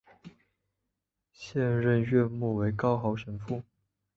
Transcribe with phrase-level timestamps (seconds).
[1.31, 3.61] 现任院牧为高豪神父。